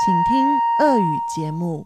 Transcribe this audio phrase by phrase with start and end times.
[0.00, 1.85] 请听俄语节目。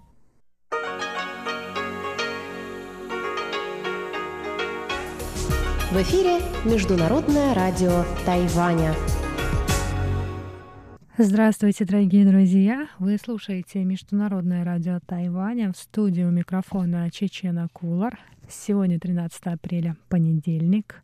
[5.92, 8.94] В эфире Международное радио Тайваня.
[11.18, 12.88] Здравствуйте, дорогие друзья!
[13.00, 18.20] Вы слушаете Международное радио Тайваня в студию микрофона Чечена Кулар.
[18.48, 21.02] Сегодня 13 апреля, понедельник.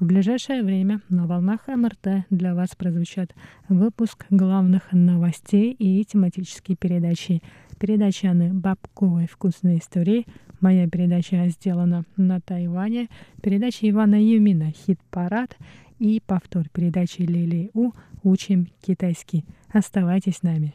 [0.00, 3.34] В ближайшее время на волнах МРТ для вас прозвучат
[3.68, 7.42] выпуск главных новостей и тематические передачи.
[7.78, 10.26] Передача Анны Бабковой «Вкусные истории»,
[10.64, 13.08] Моя передача сделана на Тайване.
[13.42, 15.58] Передача Ивана Юмина «Хит-парад»
[15.98, 19.44] и повтор передачи Лили У «Учим китайский».
[19.70, 20.74] Оставайтесь с нами.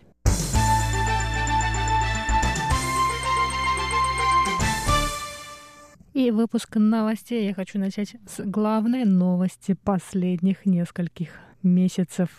[6.13, 11.29] И выпуск новостей я хочу начать с главной новости последних нескольких
[11.61, 12.29] месяцев.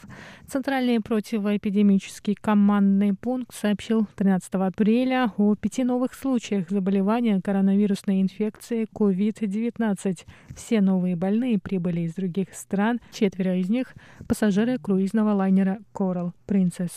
[0.48, 10.26] Центральный противоэпидемический командный пункт сообщил 13 апреля о пяти новых случаях заболевания коронавирусной инфекцией COVID-19.
[10.56, 13.94] Все новые больные прибыли из других стран, четверо из них–
[14.28, 16.92] пассажиры круизного лайнера Coral Princess.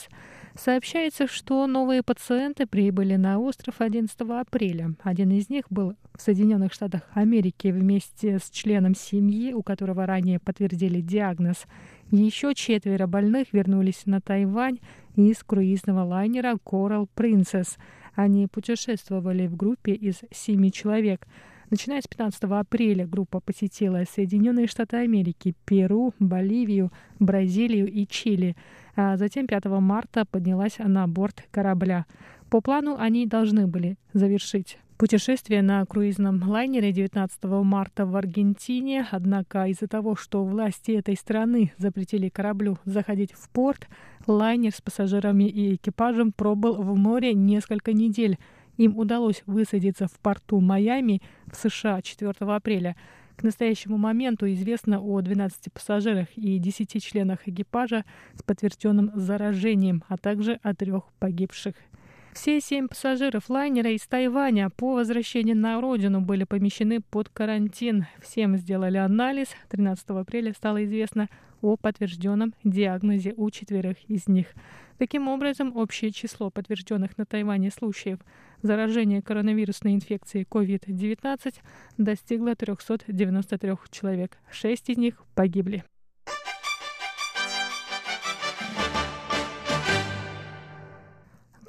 [0.56, 4.94] Сообщается, что новые пациенты прибыли на остров 11 апреля.
[5.02, 10.40] Один из них был в Соединенных Штатах Америки вместе с членом семьи, у которого ранее
[10.40, 11.66] подтвердили диагноз.
[12.12, 14.78] Еще четверо больных вернулись на Тайвань
[15.16, 17.78] из круизного лайнера Coral Princess.
[18.14, 21.28] Они путешествовали в группе из семи человек.
[21.74, 28.56] Начиная с 15 апреля группа посетила Соединенные Штаты Америки, Перу, Боливию, Бразилию и Чили–
[28.96, 32.06] а затем 5 марта поднялась на борт корабля.
[32.50, 39.66] По плану они должны были завершить путешествие на круизном лайнере 19 марта в Аргентине, однако
[39.66, 43.88] из-за того, что власти этой страны запретили кораблю заходить в порт,
[44.28, 48.38] лайнер с пассажирами и экипажем пробыл в море несколько недель.
[48.78, 52.96] Им удалось высадиться в порту Майами в США 4 апреля.
[53.36, 58.06] К настоящему моменту известно о 12 пассажирах и 10 членах экипажа
[58.36, 61.76] с подтвержденным заражением, а также о трех погибших.
[62.34, 68.08] Все семь пассажиров лайнера из Тайваня по возвращении на родину были помещены под карантин.
[68.24, 69.50] Всем сделали анализ.
[69.70, 71.30] 13 апреля стало известно
[71.64, 74.48] о подтвержденном диагнозе у четверых из них.
[74.98, 78.20] Таким образом, общее число подтвержденных на Тайване случаев
[78.62, 81.56] заражения коронавирусной инфекцией COVID-19
[81.98, 84.38] достигло 393 человек.
[84.52, 85.84] Шесть из них погибли.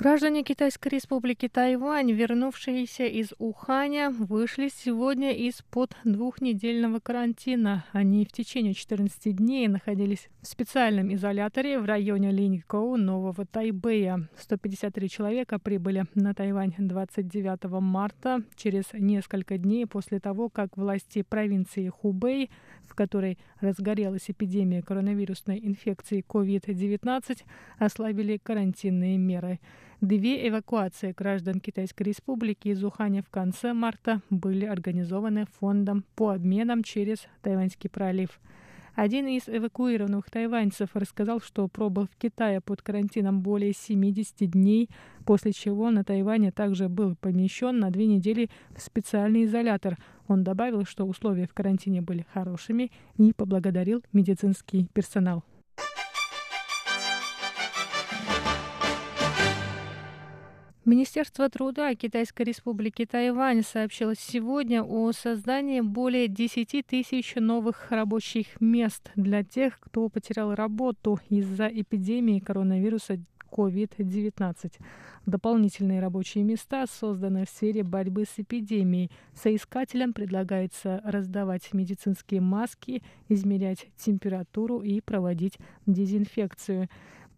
[0.04, 7.86] Граждане Китайской республики Тайвань, вернувшиеся из Уханя, вышли сегодня из-под двухнедельного карантина.
[7.92, 14.28] Они в течение 14 дней находились в специальном изоляторе в районе Линькоу Нового Тайбэя.
[14.36, 21.88] 153 человека прибыли на Тайвань 29 марта, через несколько дней после того, как власти провинции
[21.88, 22.50] Хубэй,
[22.88, 27.42] в которой разгорелась эпидемия коронавирусной инфекции COVID-19,
[27.78, 29.60] ослабили карантинные меры.
[30.00, 36.82] Две эвакуации граждан Китайской Республики из Уханя в конце марта были организованы фондом по обменам
[36.82, 38.38] через Тайваньский пролив.
[38.94, 44.88] Один из эвакуированных тайваньцев рассказал, что пробыл в Китае под карантином более 70 дней,
[45.24, 49.98] после чего на Тайване также был помещен на две недели в специальный изолятор.
[50.28, 55.42] Он добавил, что условия в карантине были хорошими и поблагодарил медицинский персонал.
[60.86, 69.10] Министерство труда Китайской республики Тайвань сообщило сегодня о создании более 10 тысяч новых рабочих мест
[69.16, 73.18] для тех, кто потерял работу из-за эпидемии коронавируса
[73.50, 74.72] COVID-19.
[75.24, 79.10] Дополнительные рабочие места созданы в сфере борьбы с эпидемией.
[79.32, 85.56] Соискателям предлагается раздавать медицинские маски, измерять температуру и проводить
[85.86, 86.90] дезинфекцию.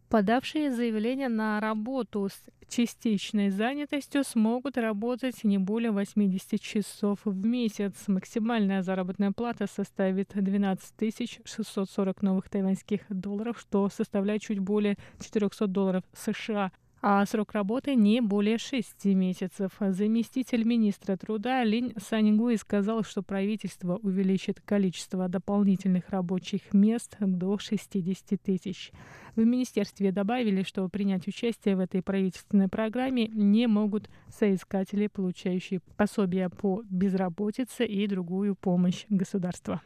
[0.08, 7.94] Подавшие заявление на работу с частичной занятостью смогут работать не более 80 часов в месяц.
[8.06, 16.04] Максимальная заработная плата составит 12 640 новых тайваньских долларов, что составляет чуть более 400 долларов
[16.12, 16.70] США
[17.08, 19.70] а срок работы не более шести месяцев.
[19.78, 28.42] Заместитель министра труда Линь Саньгуи сказал, что правительство увеличит количество дополнительных рабочих мест до 60
[28.42, 28.90] тысяч.
[29.36, 36.48] В министерстве добавили, что принять участие в этой правительственной программе не могут соискатели, получающие пособия
[36.48, 39.80] по безработице и другую помощь государства.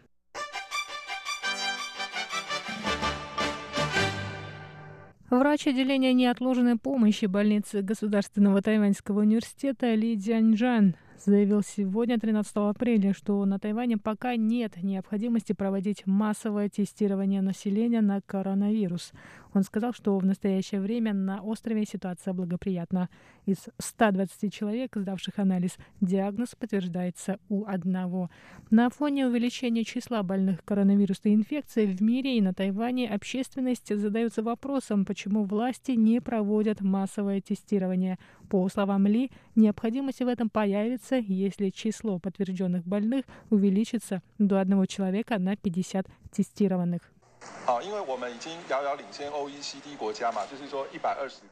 [5.30, 13.44] Врач отделения неотложной помощи больницы Государственного тайваньского университета Ли Дзяньжан заявил сегодня, 13 апреля, что
[13.44, 19.12] на Тайване пока нет необходимости проводить массовое тестирование населения на коронавирус.
[19.52, 23.08] Он сказал, что в настоящее время на острове ситуация благоприятна.
[23.46, 28.30] Из 120 человек, сдавших анализ, диагноз подтверждается у одного.
[28.70, 35.04] На фоне увеличения числа больных коронавирусной инфекцией в мире и на Тайване общественность задается вопросом,
[35.04, 38.18] почему власти не проводят массовое тестирование.
[38.48, 45.38] По словам Ли, необходимость в этом появится, если число подтвержденных больных увеличится до одного человека
[45.38, 47.12] на 50 тестированных.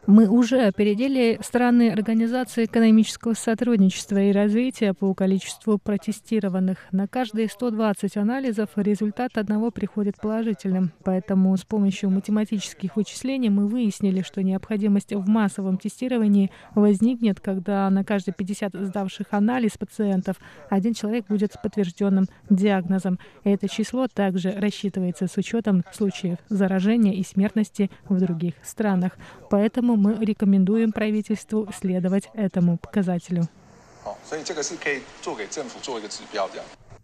[0.06, 6.78] Мы уже опередили страны Организации экономического сотрудничества и развития по количеству протестированных.
[6.90, 10.92] На каждые 120 анализов результат одного приходит положительным.
[11.04, 18.04] Поэтому с помощью математических вычислений мы выяснили, что необходимость в массовом тестировании возникнет, когда на
[18.04, 20.36] каждые 50 сдавших анализ пациентов
[20.68, 23.18] один человек будет с подтвержденным диагнозом.
[23.44, 29.12] Это число также рассчитывается с учетом случаев заражения и смертности в других странах.
[29.50, 33.48] Поэтому мы рекомендуем правительству следовать этому показателю.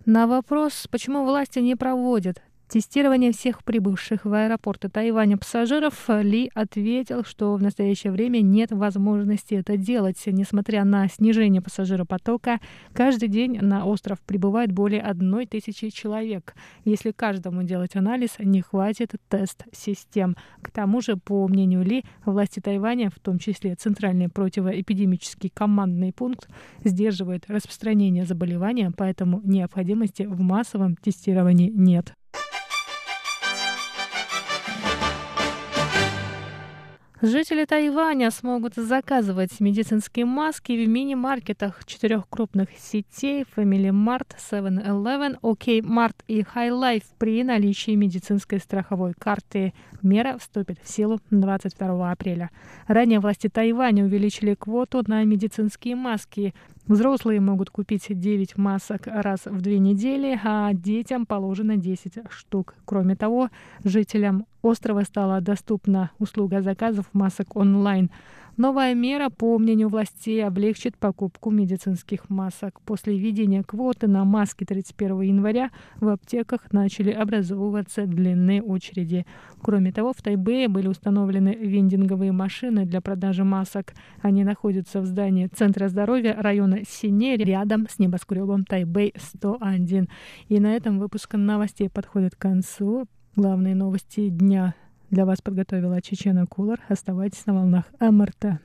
[0.06, 7.25] На вопрос, почему власти не проводят тестирование всех прибывших в аэропорты Тайваня пассажиров, Ли ответил,
[7.25, 10.22] что в настоящее время нет возможности это делать.
[10.26, 12.61] Несмотря на снижение пассажиропотока,
[12.93, 16.55] каждый день на остров прибывает более одной тысячи человек.
[16.84, 20.37] Если каждому делать анализ, не хватит тест-систем.
[20.62, 26.49] К тому же, по мнению Ли, власти Тайваня, в том числе Центральный противоэпидемический командный пункт,
[26.82, 32.14] сдерживает распространение заболевания, поэтому необходимости в массовом тестировании нет.
[37.26, 45.81] Жители Тайваня смогут заказывать медицинские маски в мини-маркетах четырех крупных сетей Family Mart, 7-Eleven, OK
[45.81, 49.73] Mart и High Life при наличии медицинской страховой карты.
[50.03, 52.50] Мера вступит в силу 22 апреля.
[52.88, 56.53] Ранее власти Тайваня увеличили квоту на медицинские маски.
[56.86, 62.75] Взрослые могут купить 9 масок раз в две недели, а детям положено 10 штук.
[62.84, 63.48] Кроме того,
[63.84, 68.10] жителям острова стала доступна услуга заказов масок онлайн.
[68.56, 72.81] Новая мера, по мнению властей, облегчит покупку медицинских масок.
[72.83, 75.71] После введения квоты на маски 31 января
[76.01, 79.27] в аптеках начали образовываться длинные очереди.
[79.61, 83.93] Кроме того, в Тайбэе были установлены вендинговые машины для продажи масок.
[84.23, 90.09] Они находятся в здании Центра здоровья района Сине рядом с небоскребом Тайбэй-101.
[90.49, 93.06] И на этом выпуск новостей подходит к концу.
[93.35, 94.75] Главные новости дня
[95.14, 96.81] для вас подготовила Чечена Кулар.
[96.88, 98.61] Оставайтесь на волнах МРТ.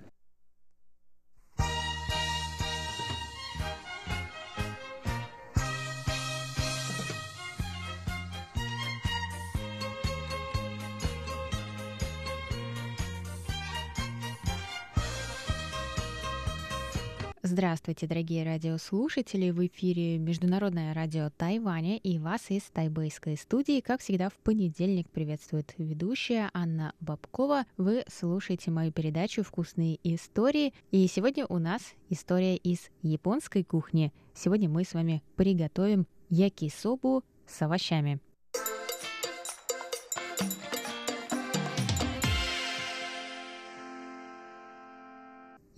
[17.51, 19.50] Здравствуйте, дорогие радиослушатели!
[19.50, 23.80] В эфире Международное радио Тайваня и вас из тайбэйской студии.
[23.80, 27.66] Как всегда, в понедельник приветствует ведущая Анна Бабкова.
[27.75, 30.75] Вы слушаете мою передачу «Вкусные истории».
[30.92, 34.14] И сегодня у нас история из японской кухни.
[34.35, 38.19] Сегодня мы с вами приготовим якисобу с овощами.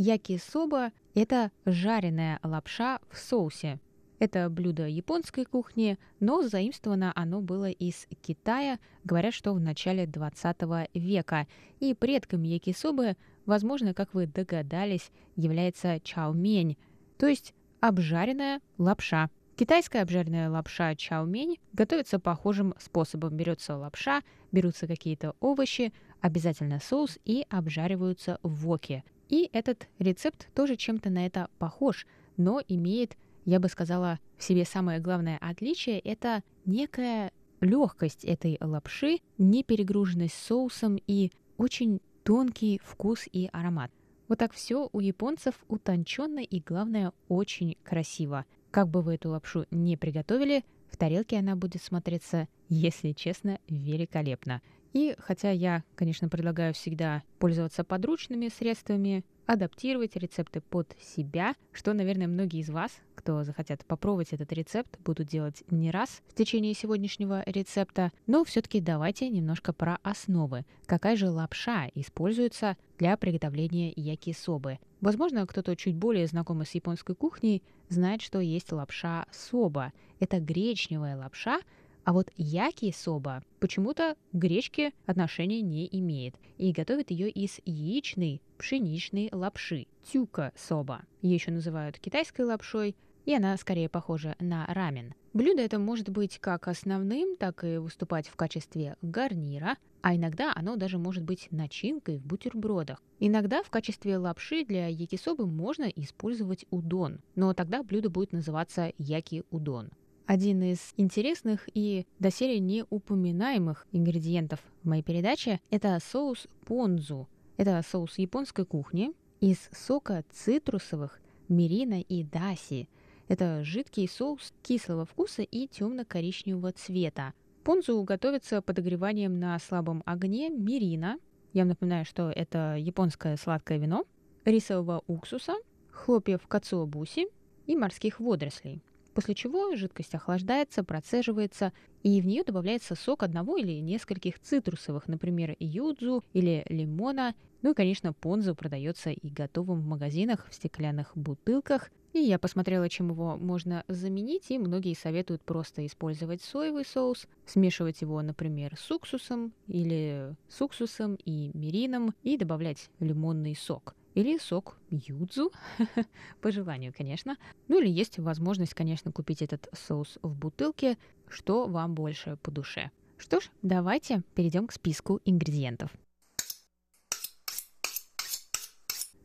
[0.02, 3.80] Якисоба– это жареная лапша в соусе.
[4.18, 10.58] Это блюдо японской кухни, но заимствовано оно было из Китая, говорят, что в начале 20
[10.96, 11.48] века.
[11.80, 13.16] И предком якисобы,
[13.46, 16.80] возможно, как вы догадались, является чаомень,
[17.20, 19.30] то есть обжаренная лапша.
[19.56, 23.38] Китайская обжаренная лапша чаомень готовится похожим способом.
[23.38, 29.04] Берется лапша, берутся какие-то овощи, обязательно соус и обжариваются в воке.
[29.32, 34.66] И этот рецепт тоже чем-то на это похож, но имеет, я бы сказала, в себе
[34.66, 43.26] самое главное отличие— это некая легкость этой лапши, не перегруженность соусом и очень тонкий вкус
[43.32, 43.90] и аромат.
[44.28, 48.46] Вот так все у японцев утонченно и, главное, очень красиво.
[48.70, 54.62] Как бы вы эту лапшу не приготовили, в тарелке она будет смотреться, если честно, великолепно.
[54.94, 62.28] И хотя я, конечно, предлагаю всегда пользоваться подручными средствами, адаптировать рецепты под себя, что, наверное,
[62.28, 67.44] многие из вас, кто захотят попробовать этот рецепт, будут делать не раз в течение сегодняшнего
[67.46, 68.12] рецепта.
[68.28, 70.66] Но все-таки давайте немножко про основы.
[70.86, 74.80] Какая же лапша используется для приготовления якисобы?
[75.02, 79.92] Возможно, кто-то чуть более знакомый с японской кухней знает, что есть лапша соба.
[80.20, 81.60] Это гречневая лапша,
[82.04, 89.30] а вот яки соба почему-то гречке отношения не имеет и готовят ее из яичной пшеничной
[89.32, 91.02] лапши тюка соба.
[91.22, 95.14] Ее еще называют китайской лапшой, и она скорее похожа на рамен.
[95.34, 100.76] Блюдо это может быть как основным, так и выступать в качестве гарнира, а иногда оно
[100.76, 103.02] даже может быть начинкой в бутербродах.
[103.20, 109.92] Иногда в качестве лапши для якисобы можно использовать удон, но тогда блюдо будет называться яки-удон.
[110.26, 117.28] Один из интересных и доселе не упоминаемых ингредиентов в моей передаче– это соус понзу.
[117.58, 122.88] Это соус японской кухни из сока цитрусовых, мирина и даси.
[123.28, 127.34] Это жидкий соус кислого вкуса и темно-коричневого цвета.
[127.64, 131.18] Понзу готовится подогреванием на слабом огне мирина.
[131.54, 134.06] Я напоминаю, что это японское сладкое вино,
[134.46, 135.56] рисового уксуса,
[135.92, 137.28] хлопьев кацуобуси
[137.68, 138.82] и морских водорослей
[139.14, 145.56] после чего жидкость охлаждается, процеживается, и в нее добавляется сок одного или нескольких цитрусовых, например,
[145.60, 147.36] юдзу или лимона.
[147.62, 151.92] Ну и, конечно, понзу продается и готовым в магазинах в стеклянных бутылках.
[152.14, 158.02] И я посмотрела, чем его можно заменить, и многие советуют просто использовать соевый соус, смешивать
[158.02, 164.78] его, например, с уксусом или с уксусом и мирином и добавлять лимонный сок или сок
[164.90, 165.52] юдзу,
[166.42, 167.38] по желанию, конечно.
[167.68, 170.98] Ну или есть возможность, конечно, купить этот соус в бутылке,
[171.30, 172.92] что вам больше по душе.
[173.18, 175.92] Что ж, давайте перейдем к списку ингредиентов.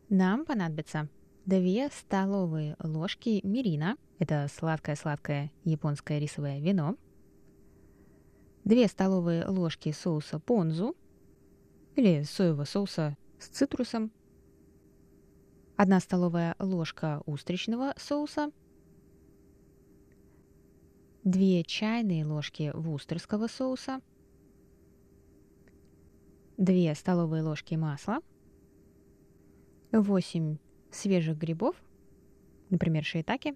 [0.08, 1.08] Нам понадобится
[1.46, 6.96] 2 столовые ложки мирина, это сладкое-сладкое японское рисовое вино,
[8.64, 10.96] 2 столовые ложки соуса понзу
[11.96, 14.12] или соевого соуса с цитрусом
[15.76, 18.50] 1 столовая ложка устричного соуса,
[21.24, 24.00] 2 чайные ложки вустерского соуса,
[26.56, 28.20] 2 столовые ложки масла,
[29.92, 30.56] 8
[30.90, 31.76] свежих грибов,
[32.70, 33.54] например, шиитаки,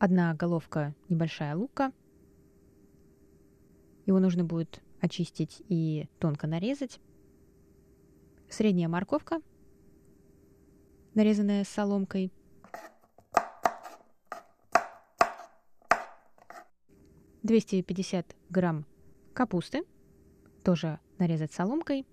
[0.00, 1.92] 1 головка небольшая лука.
[4.06, 6.98] Его нужно будет очистить и тонко нарезать.
[8.48, 9.40] Средняя морковка–
[11.14, 12.32] нарезанная соломкой.
[17.42, 18.86] Двести пятьдесят грамм
[19.34, 19.84] капусты,
[20.62, 22.06] тоже нарезать соломкой.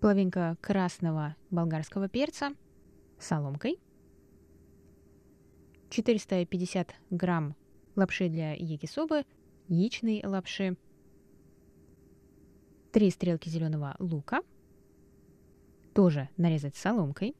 [0.00, 2.50] Половинка красного болгарского перца
[3.18, 3.80] соломкой.
[5.90, 7.56] 450 грамм
[7.96, 9.24] лапши для якисобы
[9.68, 10.76] яичной лапши,
[12.92, 14.40] 3 стрелки зеленого лука,
[15.94, 17.34] тоже нарезать соломкой,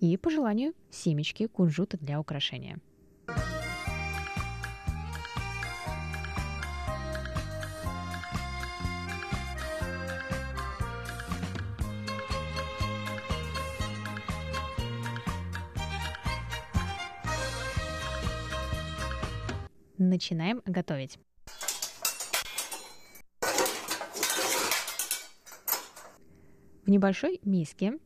[0.00, 2.78] и по желанию семечки кунжута для украшения–
[20.12, 21.18] начинаем готовить.
[26.84, 27.98] В небольшой миске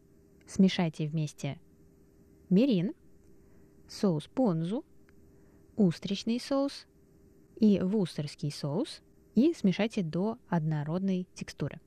[0.46, 1.60] смешайте вместе
[2.48, 2.94] мирин,
[3.88, 4.84] соус понзу,
[5.74, 6.86] устричный соус
[7.56, 9.02] и вустерский соус
[9.34, 11.80] и смешайте до однородной текстуры.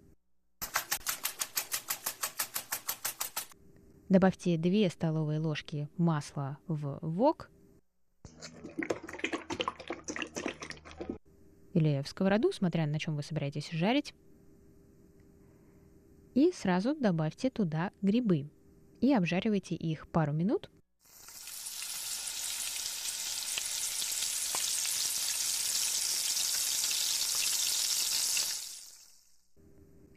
[4.10, 7.50] Добавьте 2 столовые ложки масла в вок
[11.80, 14.14] или в сковороду, смотря на чем вы собираетесь жарить.
[16.36, 18.50] И сразу добавьте туда грибы
[19.02, 20.70] и обжаривайте их пару минут.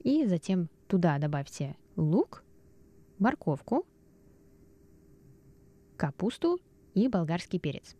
[0.03, 2.43] И затем туда добавьте лук,
[3.19, 3.87] морковку,
[5.97, 6.59] капусту
[6.93, 7.95] и болгарский перец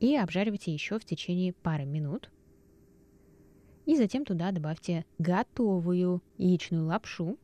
[0.00, 2.30] и обжаривайте еще в течение пары минут.
[3.84, 7.38] И затем туда добавьте готовую яичную лапшу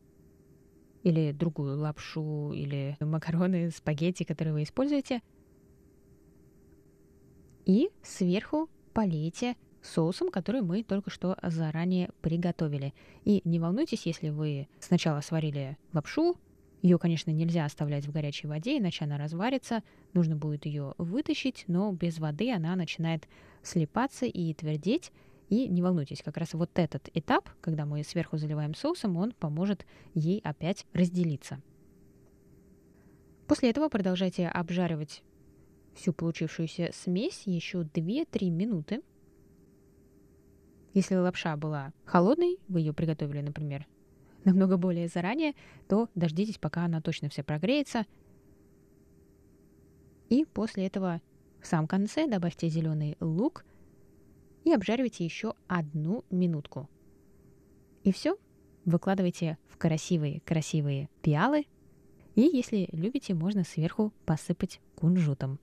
[1.02, 5.22] или другую лапшу или макароны, спагетти, которые вы используете.
[7.64, 12.94] и сверху полейте соусом, который мы только что заранее приготовили.
[13.24, 16.36] И не волнуйтесь, если вы сначала сварили лапшу,
[16.82, 19.84] ее, конечно, нельзя оставлять в горячей воде, иначе она разварится.
[20.14, 23.28] Нужно будет ее вытащить, но без воды она начинает
[23.62, 25.12] слипаться и твердеть.
[25.48, 29.86] И не волнуйтесь, как раз вот этот этап, когда мы сверху заливаем соусом, он поможет
[30.14, 31.60] ей опять разделиться.
[33.46, 35.22] После этого продолжайте обжаривать
[35.94, 39.02] всю получившуюся смесь еще 2-3 минуты.
[40.94, 43.86] Если лапша была холодной, вы ее приготовили, например,
[44.44, 45.54] намного более заранее,
[45.88, 48.06] то дождитесь, пока она точно вся прогреется.
[50.28, 51.20] И после этого
[51.60, 53.64] в самом конце добавьте зеленый лук
[54.64, 56.88] и обжаривайте еще одну минутку.
[58.04, 58.36] И все.
[58.84, 61.66] Выкладывайте в красивые-красивые пиалы.
[62.34, 65.60] И если любите, можно сверху посыпать кунжутом.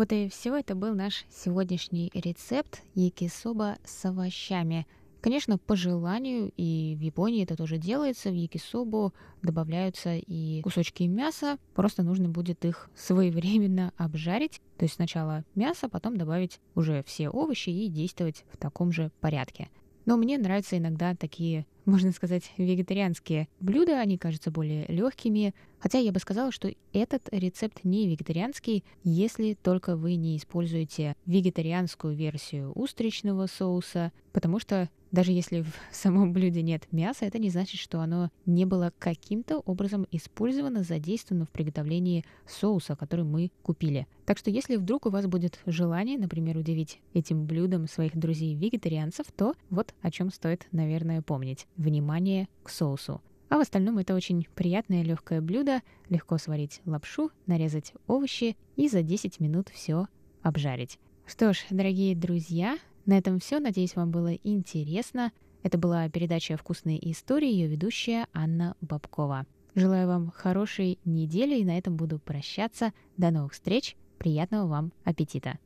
[0.00, 0.56] Вот и все.
[0.56, 4.86] Это был наш сегодняшний рецепт якисоба с овощами.
[5.20, 11.58] Конечно, по желанию, и в Японии это тоже делается, в якисобу добавляются и кусочки мяса,
[11.74, 14.62] просто нужно будет их своевременно обжарить.
[14.78, 19.68] То есть сначала мясо, потом добавить уже все овощи и действовать в таком же порядке.
[20.06, 24.00] Но мне нравятся иногда такие, можно сказать, вегетарианские блюда.
[24.00, 25.54] Они кажутся более легкими.
[25.78, 32.14] Хотя я бы сказала, что этот рецепт не вегетарианский, если только вы не используете вегетарианскую
[32.14, 37.80] версию устричного соуса, потому что даже если в самом блюде нет мяса, это не значит,
[37.80, 44.06] что оно не было каким-то образом использовано, задействовано в приготовлении соуса, который мы купили.
[44.26, 49.54] Так что если вдруг у вас будет желание, например, удивить этим блюдом своих друзей-вегетарианцев, то
[49.70, 51.66] вот о чем стоит, наверное, помнить.
[51.76, 53.20] Внимание к соусу.
[53.48, 55.82] А в остальном это очень приятное легкое блюдо.
[56.08, 60.06] Легко сварить лапшу, нарезать овощи и за 10 минут все
[60.42, 61.00] обжарить.
[61.26, 62.78] Что ж, дорогие друзья,
[63.10, 63.58] на этом все.
[63.58, 65.32] Надеюсь, вам было интересно.
[65.62, 69.46] Это была передача «Вкусные истории», ее ведущая Анна Бабкова.
[69.74, 72.92] Желаю вам хорошей недели и на этом буду прощаться.
[73.18, 73.96] До новых встреч.
[74.18, 75.58] Приятного вам аппетита!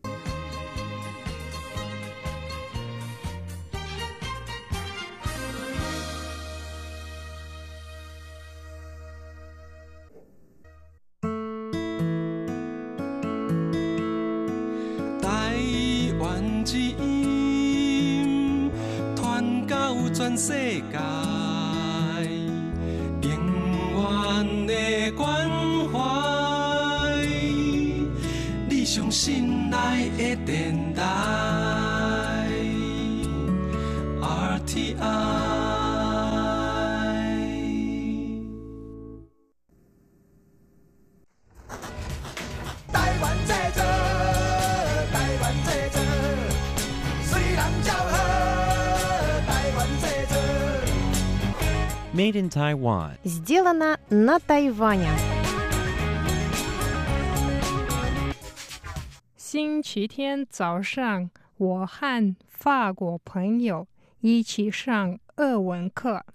[52.34, 53.20] Made in Taiwan.
[53.24, 55.16] Сделано на Тайване.
[59.38, 63.88] 星期天早上，我和法国朋友
[64.22, 66.26] 一起上俄文课。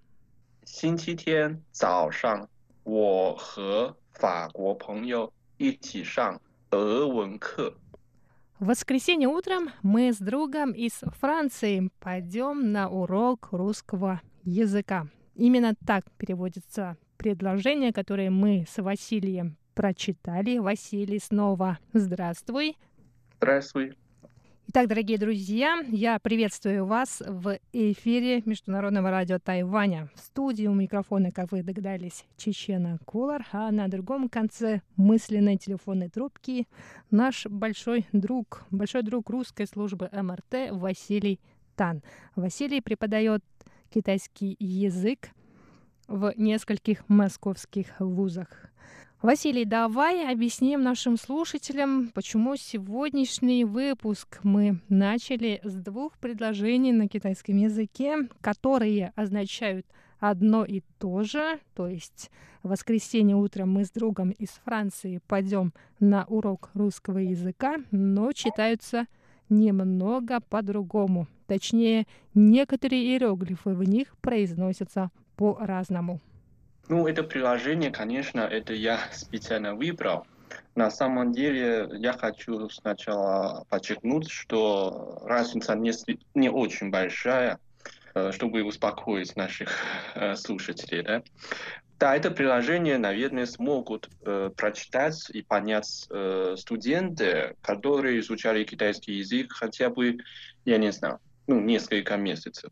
[0.64, 2.49] 星期天早上，
[2.85, 7.75] 我和法国朋友一起上俄文课。
[8.61, 15.09] В воскресенье утром мы с другом из Франции пойдем на урок русского языка.
[15.39, 20.58] Именно так переводится предложение, которое мы с Василием прочитали.
[20.58, 22.75] Василий, снова здравствуй.
[23.38, 23.93] Здравствуй.
[24.67, 30.10] Итак, дорогие друзья, я приветствую вас в эфире Международного радио Тайваня.
[30.13, 36.10] В студии у микрофона, как вы догадались, Чечена Кулар, а на другом конце мысленной телефонной
[36.10, 36.67] трубки
[37.12, 41.39] наш большой друг, большой друг русской службы МРТ Василий
[41.78, 42.04] Тан.
[42.36, 43.41] Василий преподает
[43.89, 45.30] китайский язык
[46.08, 48.47] в нескольких московских вузах.
[49.21, 57.58] Василий, давай объясним нашим слушателям, почему сегодняшний выпуск мы начали с двух предложений на китайском
[57.58, 59.86] языке, которые означают
[60.19, 62.32] одно и то же, то есть
[62.63, 69.08] в воскресенье утром мы с другом из Франции пойдем на урок русского языка, но читаются
[69.50, 71.28] немного по-другому.
[71.48, 76.20] Точнее, некоторые иероглифы в них произносятся по-разному.
[76.88, 80.26] Ну, это приложение, конечно, это я специально выбрал.
[80.76, 85.92] На самом деле, я хочу сначала подчеркнуть, что разница не,
[86.34, 87.60] не очень большая,
[88.16, 89.70] э, чтобы успокоить наших
[90.16, 91.04] э, слушателей.
[91.04, 91.24] Да?
[92.00, 99.52] Да, это приложение, наверное, смогут э, прочитать и понять э, студенты, которые изучали китайский язык
[99.52, 100.18] хотя бы,
[100.64, 102.72] я не знаю, ну, несколько месяцев.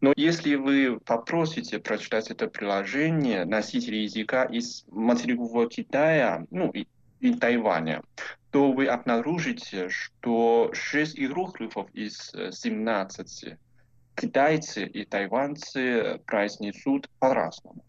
[0.00, 6.86] Но если вы попросите прочитать это приложение носителей языка из материкового Китая, ну, и,
[7.18, 8.04] и Тайваня,
[8.52, 13.58] то вы обнаружите, что 6 иероглифов из 17 э,
[14.14, 17.82] китайцы и тайванцы произнесут по-разному.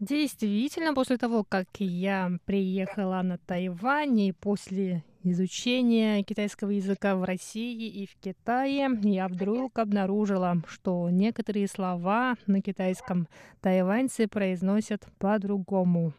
[0.00, 7.88] Действительно, после того, как я приехала на Тайвань и после изучения китайского языка в России
[7.88, 13.28] и в Китае, я вдруг обнаружила, что некоторые слова на китайском
[13.60, 16.12] тайваньцы произносят по-другому.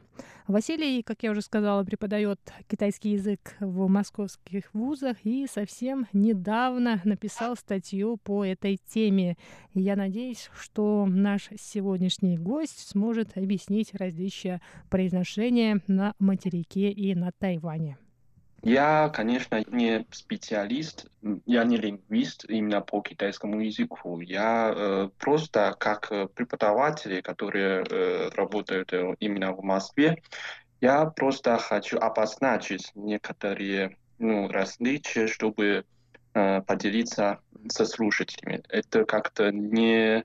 [0.47, 7.55] Василий, как я уже сказала, преподает китайский язык в московских вузах и совсем недавно написал
[7.55, 9.37] статью по этой теме.
[9.75, 14.59] я надеюсь, что наш сегодняшний гость сможет объяснить различия
[14.89, 17.97] произношения на материке и на Тайване.
[18.61, 21.07] Я, конечно, не специалист,
[21.45, 24.19] я не лингвист именно по китайскому языку.
[24.19, 30.21] Я э, просто как э, преподаватель, который э, работает э, именно в Москве,
[30.81, 35.85] я просто хочу обозначить некоторые ну, различия, чтобы
[36.33, 38.61] э, поделиться со слушателями.
[38.69, 40.23] Это как-то не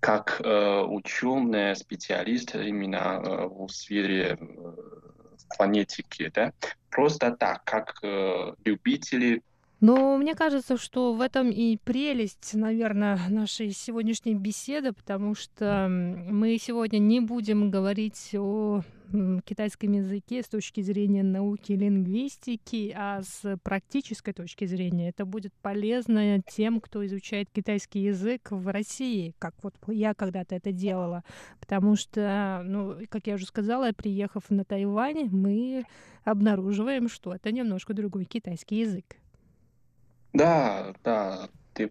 [0.00, 5.09] как э, ученый специалист именно э, в сфере э,
[5.56, 6.52] фонетики, да,
[6.90, 9.42] просто так, как э, любители.
[9.80, 16.58] Но мне кажется, что в этом и прелесть, наверное, нашей сегодняшней беседы, потому что мы
[16.58, 18.82] сегодня не будем говорить о
[19.44, 26.40] китайском языке с точки зрения науки лингвистики, а с практической точки зрения это будет полезно
[26.42, 31.24] тем, кто изучает китайский язык в России, как вот я когда-то это делала.
[31.60, 35.84] Потому что, ну, как я уже сказала, приехав на Тайвань, мы
[36.24, 39.16] обнаруживаем, что это немножко другой китайский язык.
[40.32, 41.90] Да, да, ты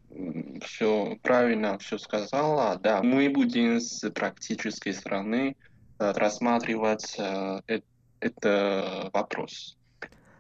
[0.62, 2.78] все правильно все сказала.
[2.78, 5.56] Да, мы будем с практической стороны
[6.00, 7.82] рассматривать э,
[8.20, 9.78] это вопрос.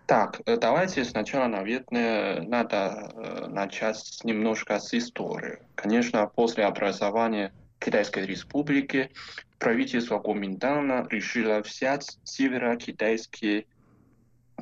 [0.07, 5.59] Так, э, давайте сначала, наверное, надо начать немножко с истории.
[5.75, 9.11] Конечно, после образования Китайской Республики
[9.59, 13.67] правительство Гоминтана решило взять северо-китайский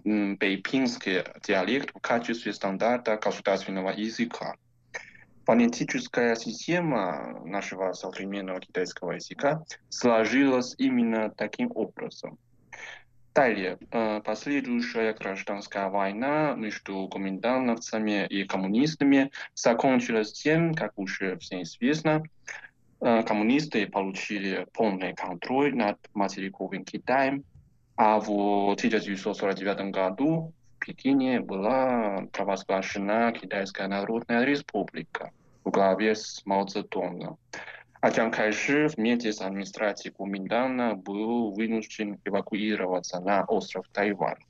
[0.03, 4.55] бейпинский диалект в качестве стандарта государственного языка.
[5.47, 12.37] Фонетическая система нашего современного китайского языка сложилась именно таким образом.
[13.33, 22.23] Далее, э, последующая гражданская война между комендантовцами и коммунистами закончилась тем, как уже всем известно,
[22.99, 27.45] э, коммунисты получили полный контроль над материковым Китаем,
[27.95, 35.31] а в 1949 году в Пекине была провозглашена Китайская Народная Республика
[35.67, 37.37] в главе с Мао Цзэдуном.
[37.99, 44.45] А Чан Кайши вместе с администрацией Куминдана был вынужден эвакуироваться на остров Тайвань.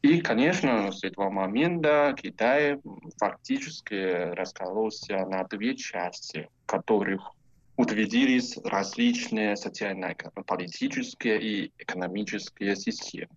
[0.00, 2.80] И, конечно, с этого момента Китай
[3.18, 7.32] фактически раскололся на две части, в которых
[7.76, 13.36] утвердились различные социально-политические и экономические системы.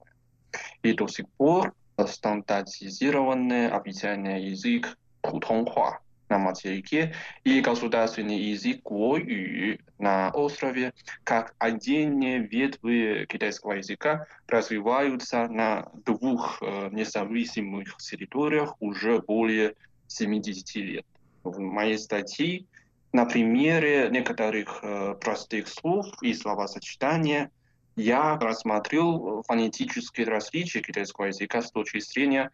[0.82, 6.00] И до сих пор стандартизированный официальный язык Путонхуа
[6.31, 7.13] на материке
[7.43, 16.89] и государственный язык Гуою на острове, как отдельные ветви китайского языка развиваются на двух э,
[16.91, 19.75] независимых территориях уже более
[20.07, 21.05] 70 лет.
[21.43, 22.65] В моей статье
[23.11, 27.51] на примере некоторых э, простых слов и словосочетания
[27.97, 32.51] я рассмотрел фонетические различия китайского языка с точки зрения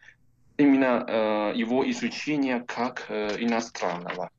[0.58, 4.30] именно э, его изучение как э, иностранного.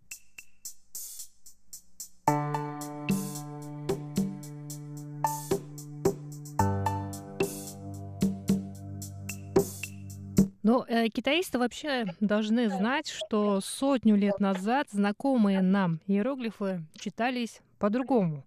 [10.62, 18.44] Но э, китаисты вообще должны знать, что сотню лет назад знакомые нам иероглифы читались по-другому.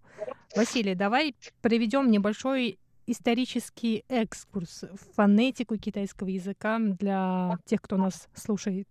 [0.55, 8.87] Василий, давай приведем небольшой исторический экскурс в фонетику китайского языка для тех, кто нас слушает?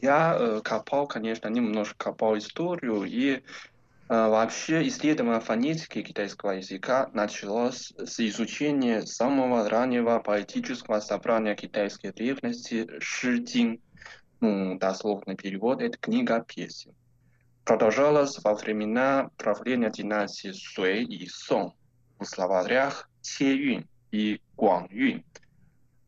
[0.00, 3.42] Я э, копал, конечно, немножко копал историю, и
[4.10, 13.80] Вообще исследование фонетики китайского языка началось с изучения самого раннего поэтического собрания китайской древности Шидин.
[14.40, 16.92] Ну, дословный перевод– это книга песен.
[17.64, 21.74] Продолжалось во времена правления династии Суэй и Сон
[22.18, 24.88] в словарях Че и Гуан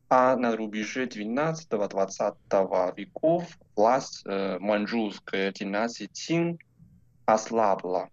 [0.09, 6.59] А на рубеже 12-20 веков власть э, маньчжурской династии Цин
[7.27, 8.09] ослабла.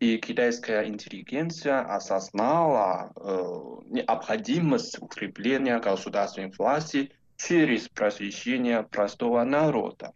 [0.00, 3.46] И китайская интеллигенция осознала э,
[3.90, 10.12] необходимость укрепления государственной власти через просвещение простого народа.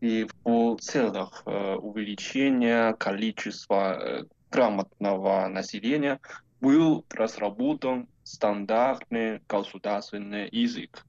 [0.00, 6.20] И в целях э, увеличения количества э, грамотного населения
[6.60, 11.06] был разработан стандартный государственный язык.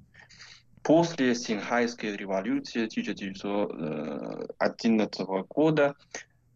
[0.83, 5.95] После Синхайской революции 1911 года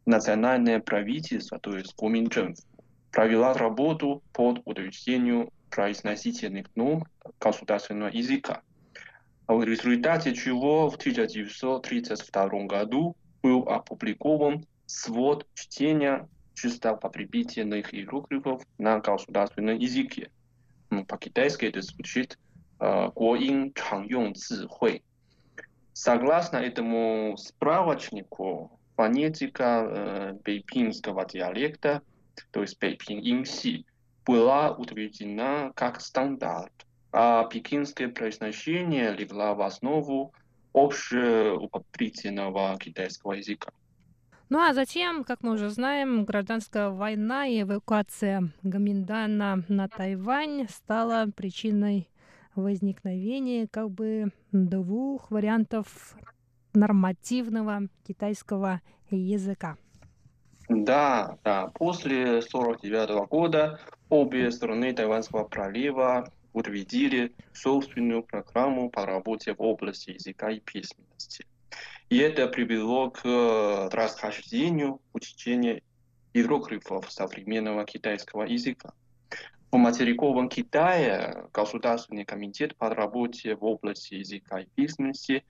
[0.05, 2.57] национальное правительство, то есть Куминчжэнф,
[3.11, 7.05] провела работу под утверждением произносительных норм
[7.39, 8.61] государственного языка,
[9.47, 18.99] в результате чего в 1932 году был опубликован свод чтения чисто по припитанных иероглифов на
[18.99, 20.29] государственном языке.
[20.89, 22.37] Ну, по-китайски это звучит
[22.79, 24.35] э, «Гуоин Чанgyong
[25.93, 32.01] Согласно этому справочнику, фонетика э, бейпинского диалекта,
[32.51, 33.85] то есть бейпин инси,
[34.25, 36.73] была утверждена как стандарт,
[37.11, 40.33] а пекинское произношение легло в основу
[40.73, 43.71] общеупотребительного китайского языка.
[44.53, 51.25] Ну а затем, как мы уже знаем, гражданская война и эвакуация Гаминдана на Тайвань стала
[51.35, 52.07] причиной
[52.53, 56.15] возникновение как бы двух вариантов
[56.75, 59.75] нормативного китайского языка.
[60.69, 61.71] Да, да.
[61.73, 70.51] После 1949 года обе стороны Тайванского пролива утвердили собственную программу по работе в области языка
[70.51, 71.47] и письменности.
[72.09, 75.81] И это привело к расхождению учения
[76.33, 78.93] иероглифов современного китайского языка.
[79.71, 85.43] В материковом Китае Государственный комитет по работе в области языка и письменности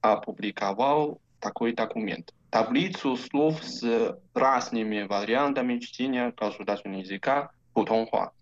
[0.00, 2.34] опубликовал такой документ.
[2.50, 8.32] Таблицу слов с разными вариантами чтения государственного языка Путонхуа.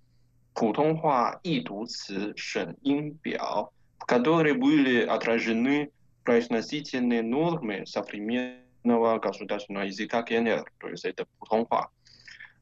[0.55, 3.69] Путонхуа и дуцы Шен Ин Биao,
[3.99, 5.91] в которой были отражены
[6.27, 11.89] произносительные нормы современного государственного языка КНР, то есть это Путонхуа.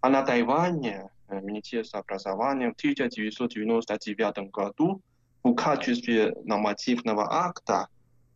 [0.01, 5.01] А на Тайване Министерство образования в 1999 году
[5.43, 7.89] в качестве нормативного акта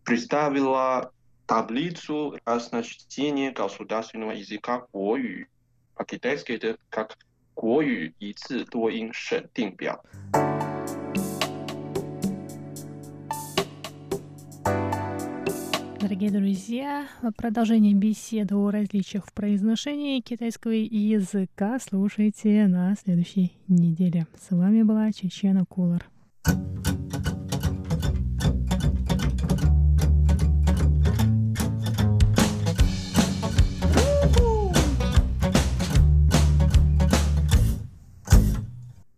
[0.04, 1.12] представила
[1.46, 5.46] таблицу разночтения государственного языка Гуою.
[5.94, 7.18] По-китайски это как
[7.54, 10.02] Гуою и Ци Дуин Шен Динбяо.
[16.08, 24.26] Дорогие друзья, продолжение беседы о различиях в произношении китайского языка слушайте на следующей неделе.
[24.34, 26.08] С вами была Чечена Кулар.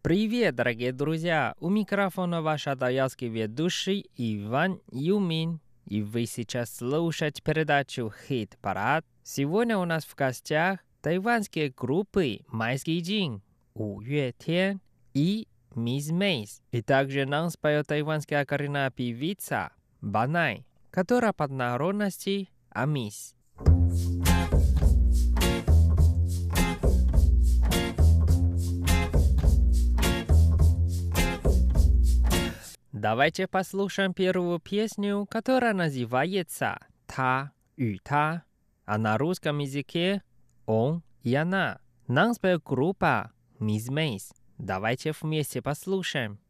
[0.03, 1.55] Привет, дорогие друзья!
[1.61, 9.05] У микрофона ваш адаялский ведущий Иван Юмин и вы сейчас слушаете передачу «Хит Парад».
[9.25, 13.43] Сегодня у нас в гостях тайванские группы «Майский день»,
[13.75, 14.81] «У Юэ Тен»
[15.15, 16.63] и «Мисс Мейс».
[16.71, 23.35] И также нам споет тайванская коренная певица Банай, которая под народности Амис.
[33.01, 38.45] Давайте послушаем первую песню, которая называется «Та и та»,
[38.85, 40.23] а на русском языке
[40.67, 41.81] «Он и она».
[42.09, 44.35] Нам споет группа Miss Maze.
[44.59, 46.41] Давайте вместе послушаем.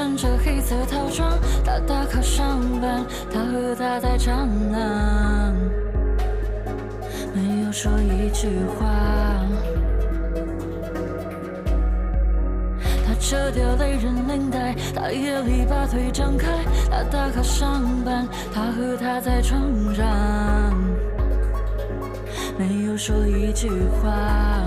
[0.00, 5.54] 穿着黑色套装，他打卡上班，他和他在长廊，
[7.34, 8.86] 没有说一句话。
[13.06, 16.48] 他扯掉雷人领带，他夜里把腿张开，
[16.90, 19.60] 他打卡上班，他和他在床
[19.94, 20.74] 上，
[22.56, 23.68] 没有说一句
[24.00, 24.64] 话。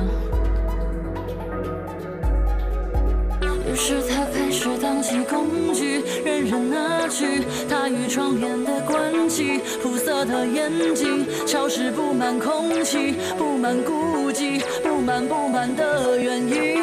[6.60, 7.44] 人而去。
[7.70, 16.83] 他与窗边的关系，苦涩的眼睛，潮湿布满空气，布满孤寂，布满布满的原因。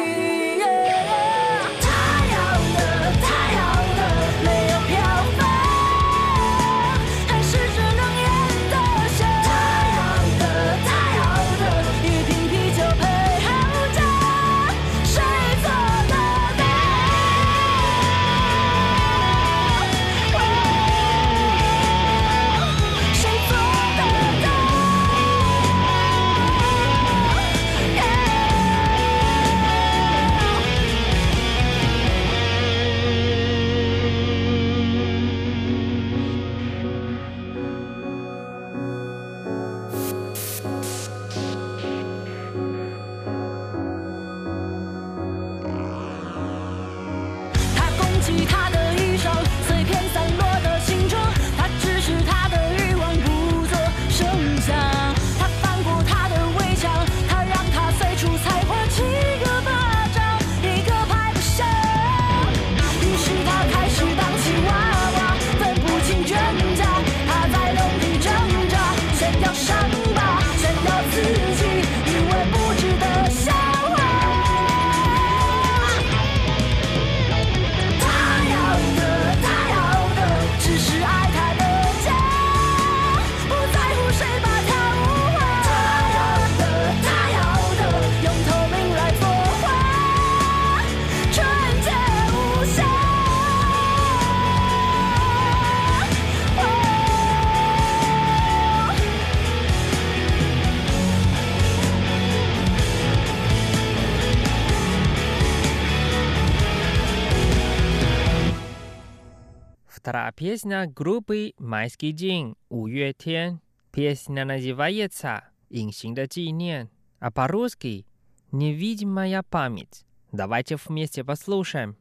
[110.11, 113.61] Вторая песня группы «Майский день» «五月天».
[113.93, 118.05] Песня называется «Инсин да Тинен», а по-русски
[118.51, 120.03] «Невидимая память».
[120.33, 121.95] Давайте вместе послушаем.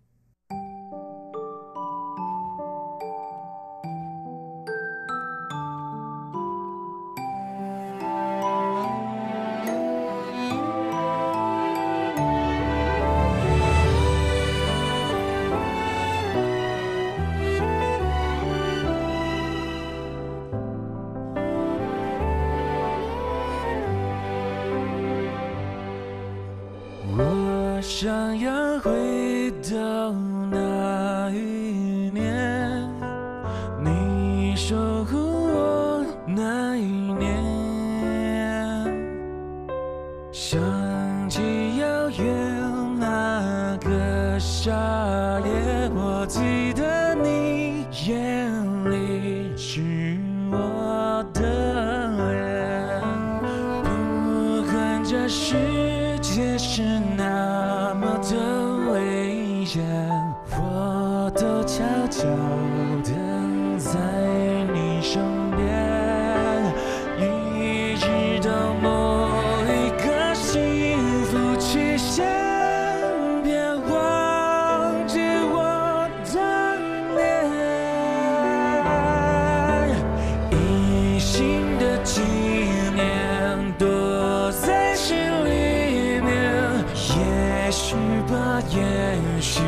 [87.70, 87.94] 也许
[88.28, 89.60] 吧也许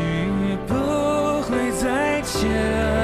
[0.67, 0.75] 不
[1.43, 3.02] 会再见。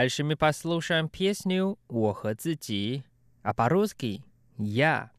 [0.00, 2.34] Дальше мы послушаем песню «Ухо
[3.42, 4.24] а по-русски
[4.56, 5.10] «Я».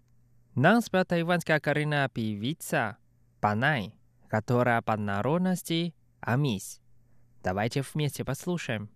[0.55, 2.97] Нам спела тайванская коренная певица
[3.41, 3.93] Панай,
[4.27, 6.81] которая по народности Амис.
[7.43, 8.89] Давайте вместе послушаем.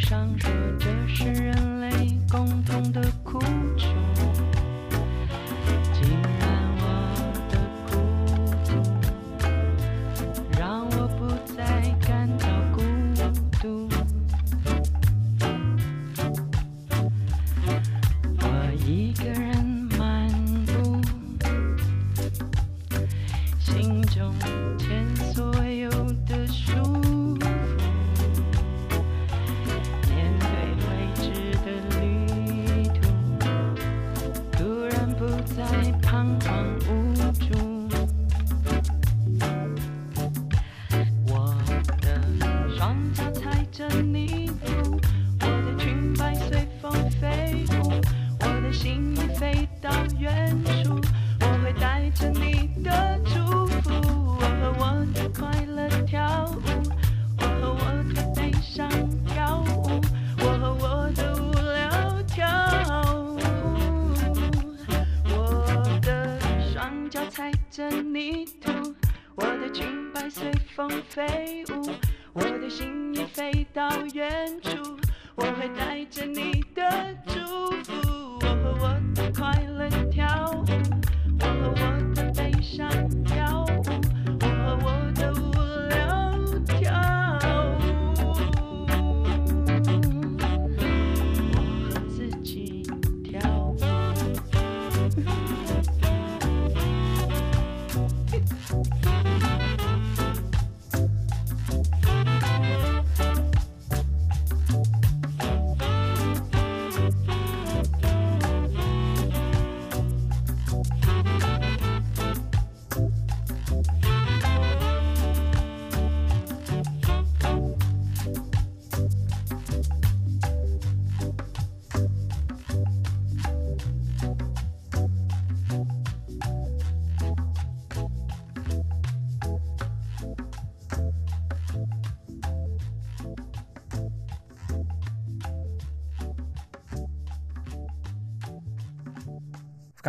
[0.00, 0.48] 上树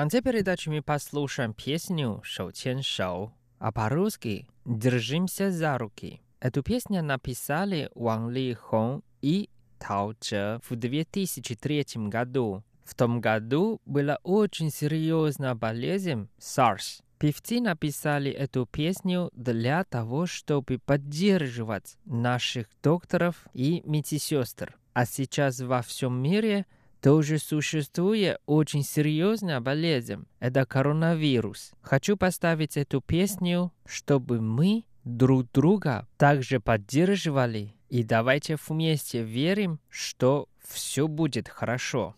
[0.01, 6.23] Конце передачи мы послушаем песню «Шоу Чен Шоу», а по-русски «Держимся за руки».
[6.39, 9.47] Эту песню написали Ван Ли Хон и
[9.77, 12.63] Тао Че в 2003 году.
[12.83, 17.03] В том году была очень серьезная болезнь SARS.
[17.19, 24.79] Певцы написали эту песню для того, чтобы поддерживать наших докторов и медсестер.
[24.93, 26.65] А сейчас во всем мире
[27.00, 30.26] тоже существует очень серьезная болезнь.
[30.40, 31.72] Это коронавирус.
[31.82, 37.74] Хочу поставить эту песню, чтобы мы друг друга также поддерживали.
[37.88, 42.16] И давайте вместе верим, что все будет хорошо.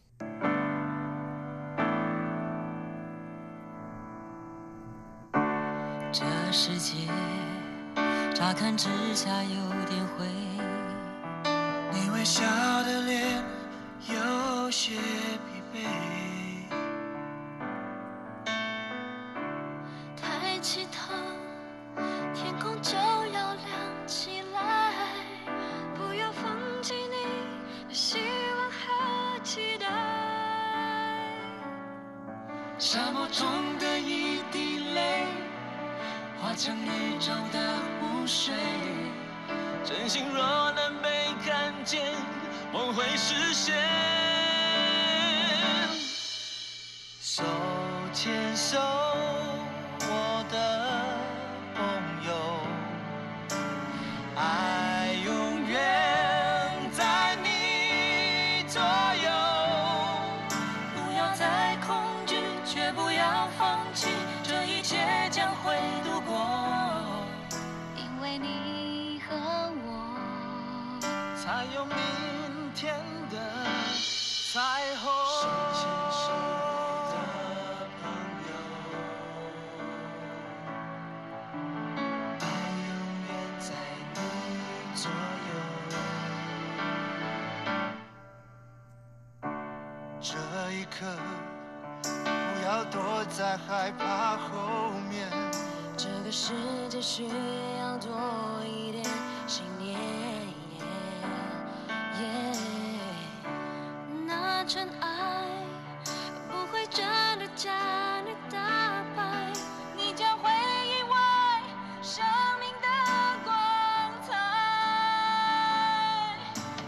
[6.10, 6.96] 这世界
[8.34, 9.50] 乍看之下有
[9.84, 10.24] 点灰，
[11.92, 12.42] 你微笑
[12.82, 13.44] 的脸
[14.07, 15.79] 有些疲惫。
[20.21, 21.13] 抬起头，
[22.33, 24.93] 天空就要亮起来，
[25.95, 26.51] 不要放
[26.81, 28.19] 弃你的希
[28.57, 29.87] 望和期待。
[32.77, 33.47] 沙漠中
[33.79, 35.25] 的一滴泪，
[36.41, 37.59] 化成宇宙的
[38.01, 38.53] 湖水。
[39.85, 42.01] 真心若能被看见，
[42.73, 43.75] 梦会实现。
[47.21, 47.43] 手
[48.11, 48.79] 牵手，
[97.03, 98.09] 需要多
[98.65, 99.03] 一点
[99.45, 99.99] 信念。
[104.25, 105.43] 那尘埃
[106.49, 107.05] 不会真
[107.37, 107.73] 的将
[108.25, 108.57] 你打
[109.17, 109.51] 败，
[109.97, 111.61] 你将会意外
[112.01, 112.23] 生
[112.61, 112.87] 命的
[113.43, 113.53] 光
[114.25, 114.31] 彩。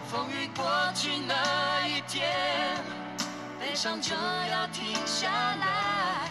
[0.08, 2.32] 风雨过去那一天，
[3.60, 6.30] 悲伤就要停下来，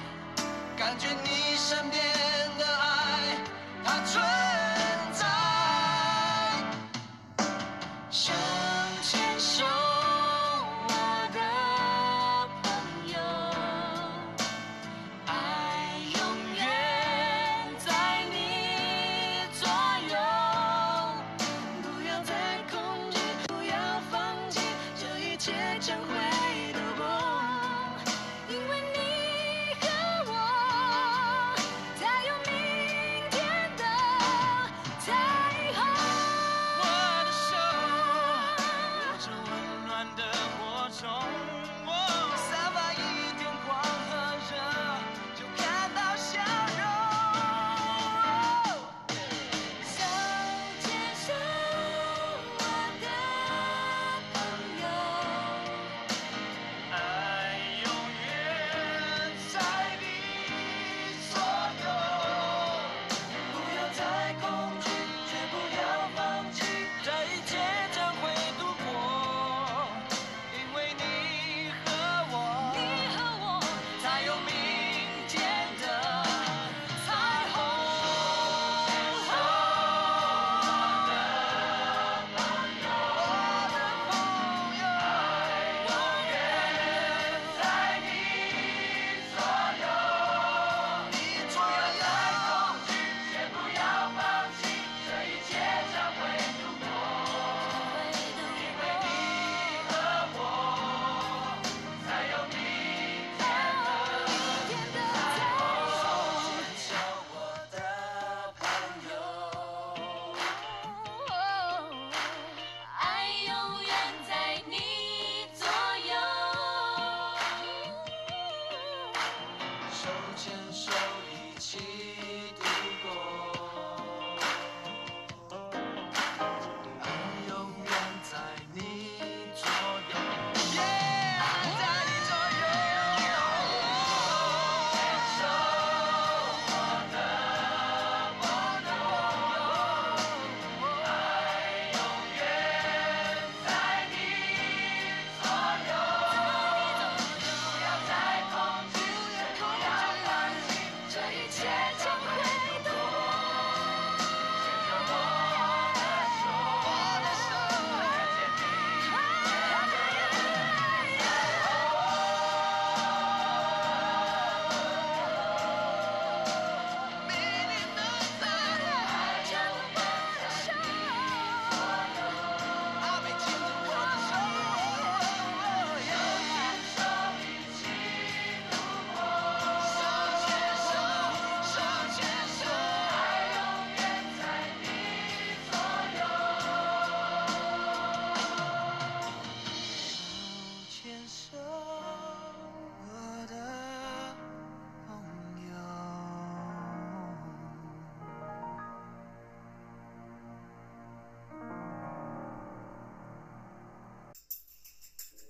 [0.74, 2.03] 感觉你身边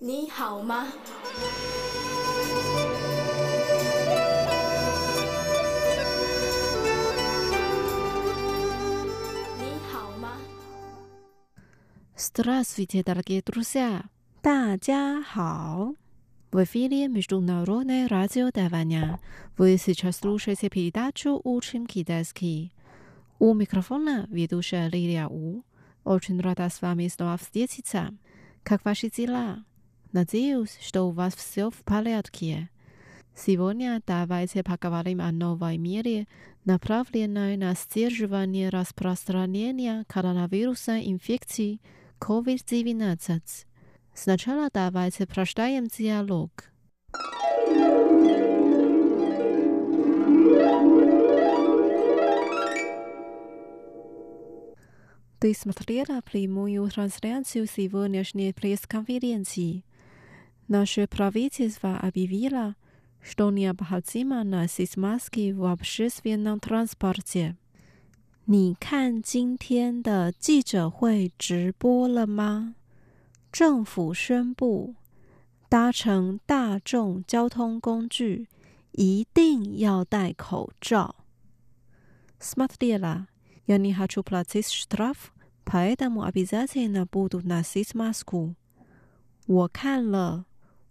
[0.04, 0.88] 你好吗？
[9.58, 10.38] 你好吗？
[12.16, 14.04] Здравствуйте, дорогие друзья!
[14.42, 15.94] 大家好!
[16.50, 19.20] В эфире Международное радио Тайваня.
[19.56, 22.72] Вы сейчас слушаете передачу «Учим китайский».
[23.38, 25.62] У микрофона ведущая Лилия У.
[26.04, 28.14] Очень рада с вами снова встретиться.
[28.62, 29.64] Как ваши дела?
[30.15, 32.69] Надеюсь, что у вас все в порядке.
[33.35, 36.29] Сегодня давайте поговорим о новой мере,
[36.63, 41.81] направленной на сдерживание распространения коронавируса инфекции
[42.21, 43.41] COVID-19.
[44.13, 46.49] Сначала давайте прочитаем диалог.
[55.39, 59.83] Ты смотрела прямую трансляцию сегодняшней пресс-конференции.
[60.68, 62.76] Наше правительство объявило,
[63.20, 67.56] что необходимо носить маски в общественном транспорте.
[68.46, 72.74] 你看今天的记者会直播了吗？
[73.52, 74.94] 政府宣布，
[75.68, 78.48] 搭乘大众交通工具
[78.92, 81.16] 一定要戴口罩。
[82.40, 83.26] Смотрела,
[83.66, 85.32] я не хочу платить штраф,
[85.64, 88.54] поэтому обязательно буду носить маску.
[89.46, 90.46] 我看了，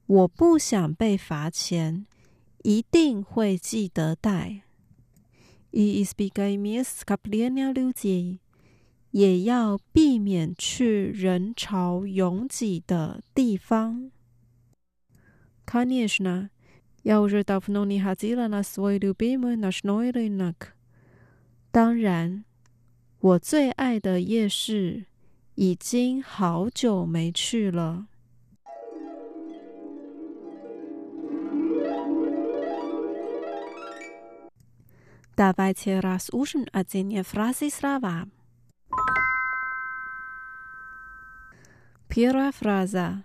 [0.05, 2.05] 我不想被罚钱，
[2.63, 4.63] 一定会记得戴。
[5.71, 8.39] И избегай мест скопления людей，
[9.11, 14.11] 也要避免去人潮拥挤的地方。
[15.65, 16.49] Конечно,
[17.03, 20.73] я уже давно не ходила на свой любимый ночной рынок。
[21.71, 22.43] 当然，
[23.19, 25.05] 我最爱的夜市
[25.53, 28.07] 已经好久没去了。
[35.35, 38.27] Давайте разучим отдельные фразы слова.
[42.07, 43.23] Первая фраза.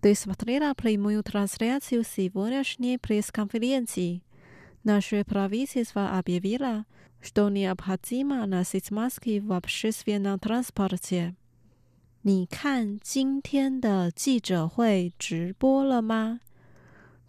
[0.00, 4.22] Ты смотрела прямую трансляцию сегодняшней пресс-конференции.
[4.84, 6.84] Наше правительство объявило,
[7.20, 11.34] что необходимо носить маски в общественном транспорте.
[12.22, 16.40] 你看今天的记者会直播了吗？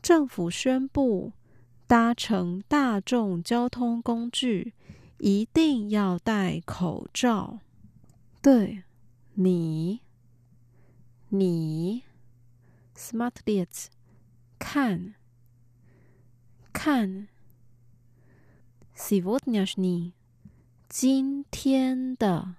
[0.01, 1.33] 政府宣布，
[1.87, 4.73] 搭乘大众交通工具
[5.17, 7.59] 一定要戴口罩。
[8.41, 8.83] 对，
[9.33, 10.01] 你，
[11.29, 12.03] 你，
[12.95, 13.87] smart lights，
[14.57, 15.15] 看，
[16.71, 17.27] 看，
[18.93, 20.13] сегодняшний，
[20.87, 22.55] 今天的，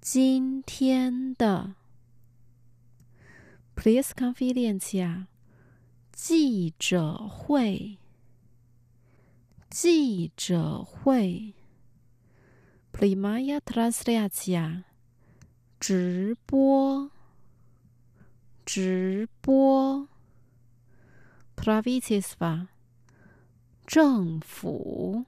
[0.00, 1.74] 今天的，
[3.74, 5.26] пресс-конференция。
[6.23, 7.97] 记者会，
[9.71, 11.55] 记者会
[12.93, 14.83] ，primaria translacja，
[15.79, 17.09] 直播，
[18.63, 20.07] 直播
[21.55, 22.67] ，pravitisva，
[23.87, 25.25] 政府，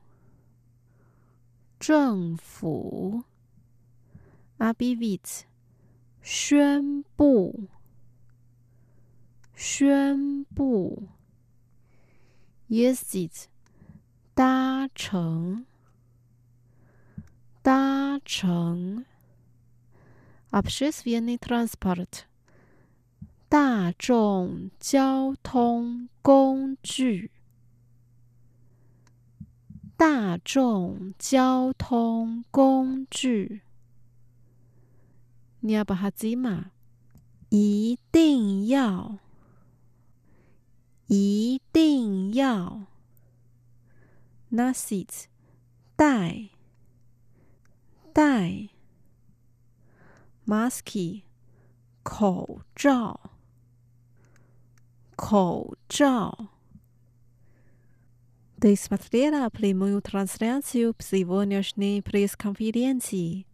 [1.79, 3.23] 政府
[4.59, 5.41] ，abivit，
[6.21, 7.67] 宣布。
[9.62, 11.08] 宣布，
[12.68, 13.46] ездить，
[14.34, 15.66] 搭乘，
[17.62, 19.04] 搭乘，
[20.50, 22.24] общественный транспорт，
[23.48, 27.30] 大众交通工具，
[29.96, 33.62] 大众交通工具，
[35.60, 36.70] необходимо，
[37.48, 39.18] 一定要。
[41.12, 42.86] 一定要
[44.50, 45.26] nosить
[45.96, 46.50] 戴
[48.12, 48.68] 戴
[50.46, 51.22] maski
[52.02, 53.20] 口罩
[55.16, 56.48] 口罩
[58.60, 63.46] Ты смотрела прямую трансляцию сегодняшней пресс-конференции?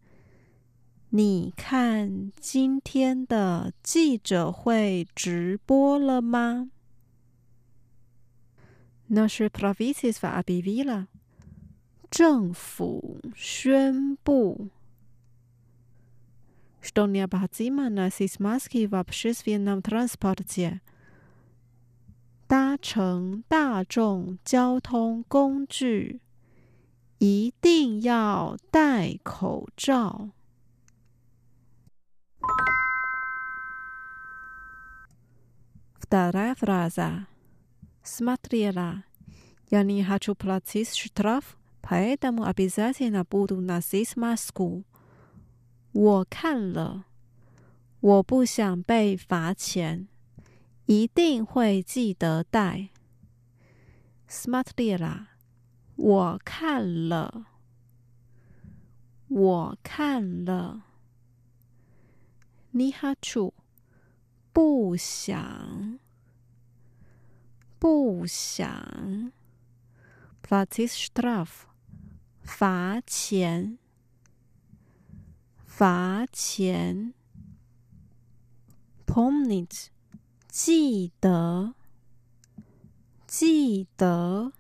[1.10, 6.70] 你看今天的记者会直播了吗
[9.08, 11.06] ？Наше правительство объявило，
[12.10, 14.70] 政府宣布，
[16.80, 20.80] что необходимо носить маски в общественном транспорте，
[22.46, 26.20] 搭乘大众交通工具
[27.18, 30.30] 一定要戴口罩。
[35.98, 37.26] Вторая фраза.
[38.08, 39.04] Смотрела.
[39.70, 44.84] Я не хочу платить штраф, поэтому обязательно буду носить маску.
[45.92, 47.04] 我看了，
[48.00, 50.08] 我不想被罚钱，
[50.86, 52.90] 一定会记得带。
[54.28, 55.26] Смотрела，
[55.96, 57.46] 我看了，
[59.28, 60.82] 我看了。
[62.72, 63.52] Не хочу，
[64.52, 66.00] 不想，
[67.79, 69.31] 不想。
[70.43, 71.49] Platis straf，
[72.41, 73.77] 罚钱，
[75.65, 77.13] 罚钱。
[79.05, 79.87] Pomnit，
[80.47, 81.73] 记得，
[83.25, 84.51] 记得。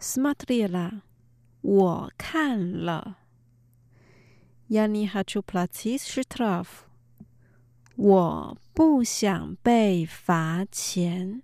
[0.00, 1.02] Smatrila，
[1.60, 3.18] 我看了。
[4.68, 6.66] Yanni had to platis straf，
[7.96, 8.56] 我
[9.03, 11.41] 想被罚钱。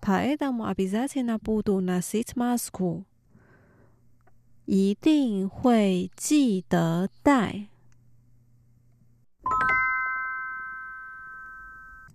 [0.00, 3.04] Поэтому обязательно буду носить маску，
[4.64, 7.66] 一定会记得带。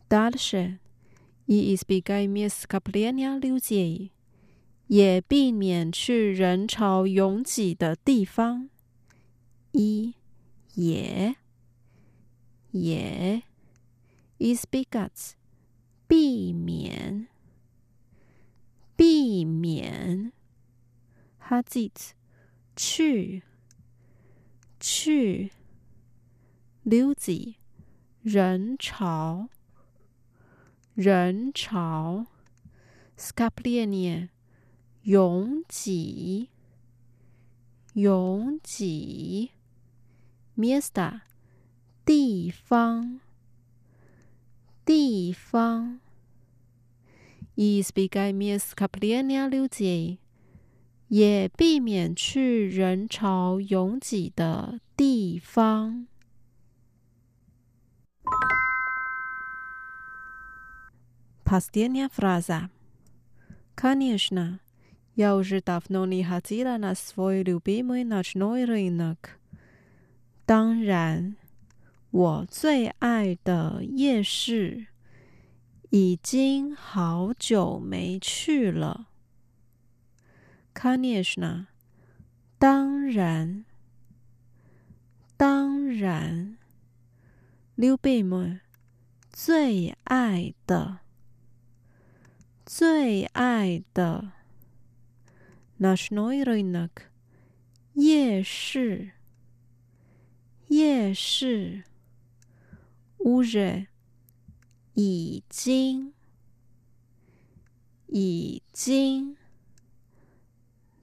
[0.08, 0.80] Дальше
[1.46, 4.12] и избегай мест скопления людей，
[4.88, 8.70] 也避免去人潮拥挤的地方。
[9.74, 10.16] 一
[10.76, 11.36] 也
[12.76, 13.44] 也
[14.40, 15.36] избегать
[16.08, 17.28] 避免
[18.96, 20.32] 避免
[21.40, 22.12] ходить
[22.76, 23.44] 去
[24.80, 25.52] 去
[26.84, 27.56] люди
[28.24, 29.50] 人潮
[30.94, 32.26] 人潮
[33.18, 34.30] скопление
[35.04, 36.50] 拥挤
[37.94, 39.52] 拥挤
[40.56, 41.22] место
[42.06, 43.20] 地方
[44.86, 46.00] 地方
[47.56, 50.20] избегай мест скопления людей
[51.08, 56.08] 也避免去人潮拥挤的地方。
[61.44, 62.70] Последняя фраза.
[63.76, 64.62] Конечно,
[65.18, 69.38] я уже давно не ходила на свой любимый ночной рынок.
[70.46, 71.36] 当然，
[72.17, 74.87] 我最爱的夜市，
[75.91, 79.09] 已经好久没去了。
[80.73, 81.67] Kanishna，
[82.59, 83.67] 当然，
[85.37, 86.57] 当然。
[87.77, 88.61] Lubimu，
[89.31, 91.01] 最爱的，
[92.65, 94.33] 最爱的。
[95.79, 96.91] Nashnoi Rinak，
[97.93, 99.11] 夜市。
[100.69, 101.85] 夜市
[103.26, 103.88] ，уже，
[104.94, 106.14] 已经，
[108.08, 109.38] 已经，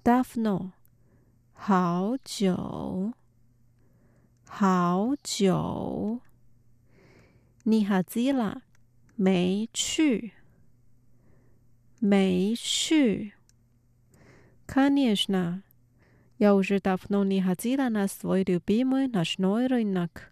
[0.03, 0.73] давно，
[1.53, 3.13] 好久，
[4.47, 6.21] 好久，
[7.65, 8.63] не ходила，
[9.17, 10.33] 没去。
[12.01, 13.33] 没去。
[14.67, 15.65] Конечно,
[16.39, 20.32] я уже давно не ходила на свой любимый ночной рынок.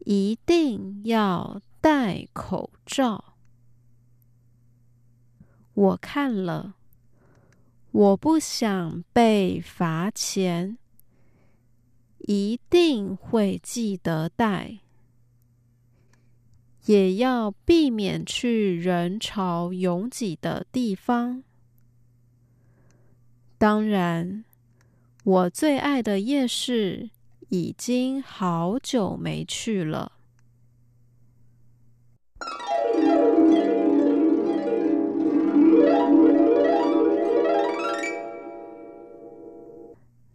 [0.00, 3.36] 一定要戴口罩。
[5.74, 6.74] 我看了，
[7.92, 10.76] 我不想被罚钱，
[12.18, 14.78] 一定会记得戴。
[16.86, 21.44] 也要避免去人潮拥挤的地方。
[23.58, 24.44] 当然，
[25.22, 27.10] 我最爱的夜市
[27.49, 30.11] 已经好久没去了。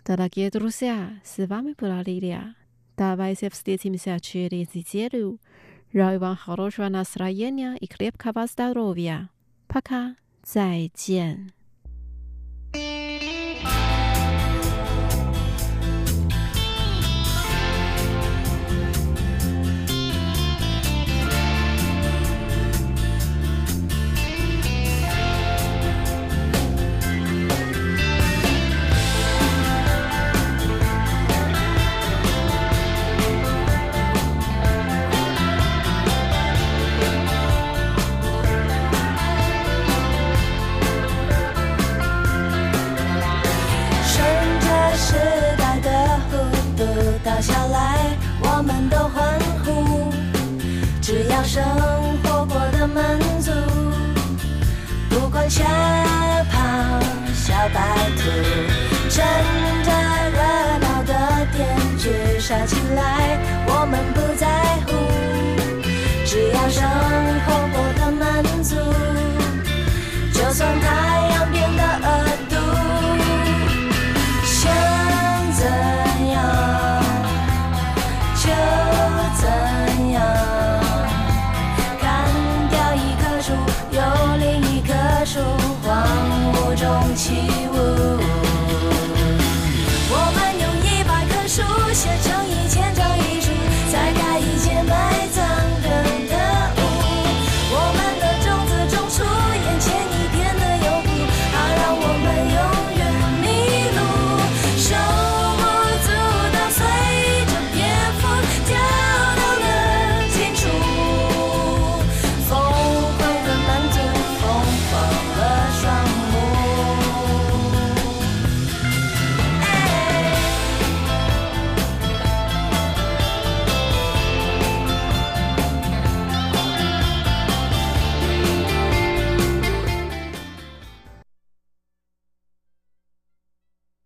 [0.04, 2.54] Дорогие друзья, с вами была Лилия.
[2.96, 5.38] Давайте встретимся через неделю.
[5.92, 9.28] Желаю вам хорошего настроения и крепкого здоровья.
[9.66, 10.16] Пока.
[10.50, 11.52] 再见。